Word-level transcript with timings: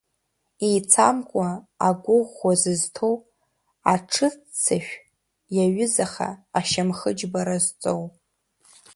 Еицамкуа 0.67 1.49
агәы 1.87 2.17
ӷәӷәа 2.27 2.53
зызҭоу, 2.61 3.15
аҽыццышә 3.93 4.93
иаҩызаха 5.55 6.29
ашьамхы 6.57 7.09
џьбара 7.17 7.57
зҵоу. 7.65 8.03